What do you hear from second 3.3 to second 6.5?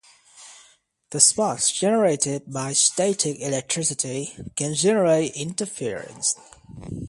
electricity can generate interference.